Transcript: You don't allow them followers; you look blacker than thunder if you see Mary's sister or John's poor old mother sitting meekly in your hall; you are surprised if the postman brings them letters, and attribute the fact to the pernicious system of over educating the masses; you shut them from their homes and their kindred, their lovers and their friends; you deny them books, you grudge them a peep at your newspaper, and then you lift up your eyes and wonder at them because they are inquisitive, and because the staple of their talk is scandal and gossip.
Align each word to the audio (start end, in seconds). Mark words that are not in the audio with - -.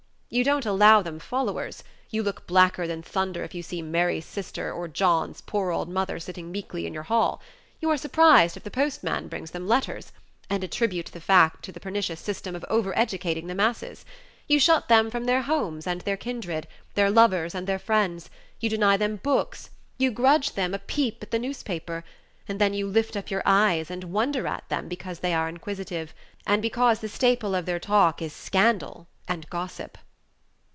You 0.33 0.45
don't 0.45 0.65
allow 0.65 1.01
them 1.01 1.19
followers; 1.19 1.83
you 2.09 2.23
look 2.23 2.47
blacker 2.47 2.87
than 2.87 3.03
thunder 3.03 3.43
if 3.43 3.53
you 3.53 3.61
see 3.61 3.81
Mary's 3.81 4.23
sister 4.23 4.71
or 4.71 4.87
John's 4.87 5.41
poor 5.41 5.71
old 5.71 5.89
mother 5.89 6.21
sitting 6.21 6.53
meekly 6.53 6.87
in 6.87 6.93
your 6.93 7.03
hall; 7.03 7.41
you 7.81 7.89
are 7.89 7.97
surprised 7.97 8.55
if 8.55 8.63
the 8.63 8.71
postman 8.71 9.27
brings 9.27 9.51
them 9.51 9.67
letters, 9.67 10.13
and 10.49 10.63
attribute 10.63 11.07
the 11.07 11.19
fact 11.19 11.65
to 11.65 11.73
the 11.73 11.81
pernicious 11.81 12.21
system 12.21 12.55
of 12.55 12.63
over 12.69 12.97
educating 12.97 13.47
the 13.47 13.53
masses; 13.55 14.05
you 14.47 14.57
shut 14.57 14.87
them 14.87 15.11
from 15.11 15.25
their 15.25 15.41
homes 15.41 15.85
and 15.85 15.99
their 15.99 16.15
kindred, 16.15 16.65
their 16.93 17.09
lovers 17.11 17.53
and 17.53 17.67
their 17.67 17.77
friends; 17.77 18.29
you 18.61 18.69
deny 18.69 18.95
them 18.95 19.17
books, 19.17 19.69
you 19.97 20.11
grudge 20.11 20.53
them 20.53 20.73
a 20.73 20.79
peep 20.79 21.21
at 21.21 21.33
your 21.33 21.41
newspaper, 21.41 22.05
and 22.47 22.57
then 22.57 22.73
you 22.73 22.87
lift 22.87 23.17
up 23.17 23.29
your 23.29 23.43
eyes 23.45 23.91
and 23.91 24.05
wonder 24.05 24.47
at 24.47 24.63
them 24.69 24.87
because 24.87 25.19
they 25.19 25.33
are 25.33 25.49
inquisitive, 25.49 26.13
and 26.47 26.61
because 26.61 26.99
the 27.01 27.09
staple 27.09 27.53
of 27.53 27.65
their 27.65 27.79
talk 27.81 28.21
is 28.21 28.31
scandal 28.31 29.09
and 29.27 29.49
gossip. 29.49 29.97